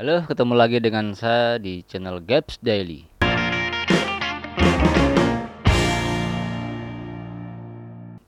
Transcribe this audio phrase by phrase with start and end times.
[0.00, 3.04] Halo, ketemu lagi dengan saya di channel Gaps Daily.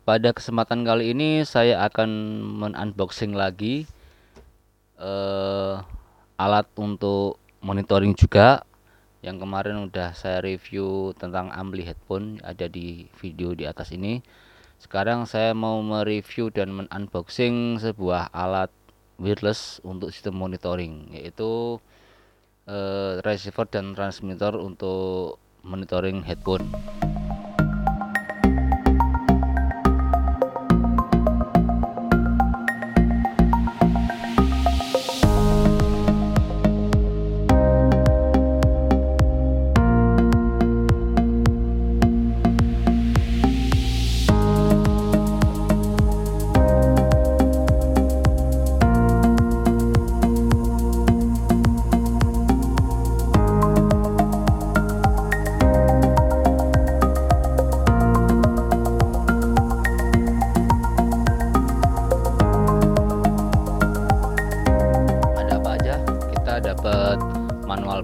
[0.05, 2.11] Pada kesempatan kali ini saya akan
[2.61, 3.89] men-unboxing lagi
[5.01, 5.81] uh,
[6.37, 8.69] alat untuk monitoring juga
[9.25, 14.21] yang kemarin udah saya review tentang Ampli headphone ada di video di atas ini.
[14.77, 18.69] Sekarang saya mau mereview dan men-unboxing sebuah alat
[19.23, 21.79] wireless untuk sistem monitoring yaitu
[22.67, 26.67] uh, receiver dan transmitter untuk monitoring headphone.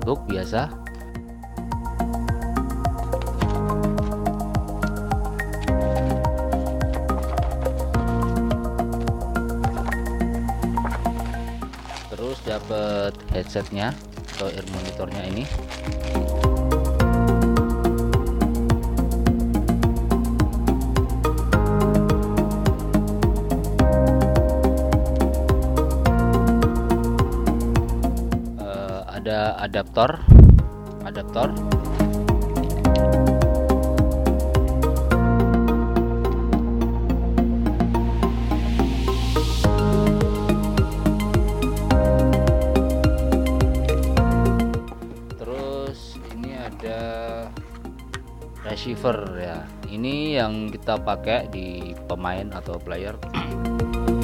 [0.02, 0.70] Book biasa.
[12.14, 13.94] Terus dapat headsetnya
[14.38, 15.44] atau ear monitornya ini
[29.28, 30.24] ada adaptor
[31.04, 31.52] adaptor.
[45.36, 47.00] Terus ini ada
[48.64, 49.68] receiver ya.
[49.92, 53.20] Ini yang kita pakai di pemain atau player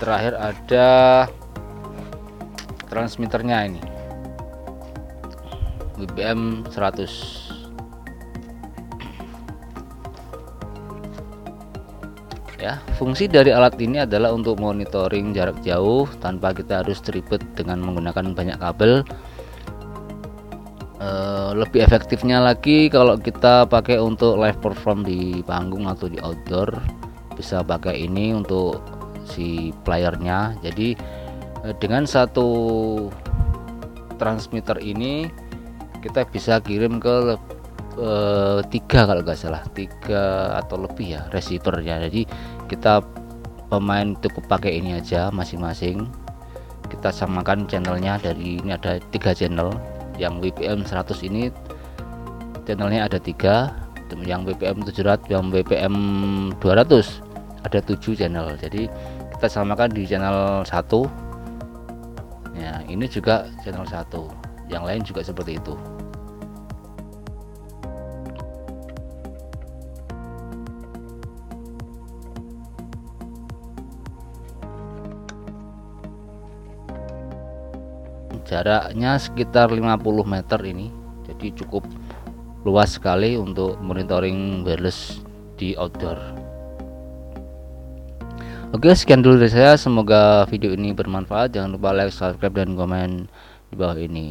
[0.00, 0.88] terakhir ada
[2.88, 3.82] transmitternya ini.
[6.00, 7.50] BBM 100
[12.60, 17.80] ya fungsi dari alat ini adalah untuk monitoring jarak jauh tanpa kita harus ribet dengan
[17.80, 19.04] menggunakan banyak kabel.
[21.00, 21.08] E,
[21.56, 26.76] lebih efektifnya lagi kalau kita pakai untuk live perform di panggung atau di outdoor
[27.32, 28.99] bisa pakai ini untuk
[29.30, 30.58] si playernya.
[30.60, 30.98] Jadi
[31.64, 32.48] eh, dengan satu
[34.20, 35.30] transmitter ini
[36.04, 37.38] kita bisa kirim ke
[37.96, 42.10] eh, tiga kalau nggak salah tiga atau lebih ya receivernya.
[42.10, 42.26] Jadi
[42.68, 43.00] kita
[43.70, 46.10] pemain cukup pakai ini aja masing-masing.
[46.90, 49.70] Kita samakan channelnya dari ini ada tiga channel.
[50.18, 51.48] Yang WPM 100 ini
[52.66, 53.72] channelnya ada tiga.
[54.10, 55.94] Yang WPM 700 yang WPM
[56.58, 57.22] 200
[57.62, 58.58] ada 7 channel.
[58.58, 58.90] Jadi
[59.40, 65.72] kita samakan di channel 1 ya ini juga channel 1 yang lain juga seperti itu.
[78.44, 79.80] Jaraknya sekitar 50
[80.28, 80.92] meter ini.
[81.24, 81.88] Jadi cukup
[82.68, 85.24] luas sekali untuk monitoring wireless
[85.56, 86.39] di outdoor
[88.70, 89.74] Oke sekian dulu dari saya.
[89.74, 91.58] Semoga video ini bermanfaat.
[91.58, 93.26] Jangan lupa like subscribe dan komen
[93.66, 94.30] di bawah ini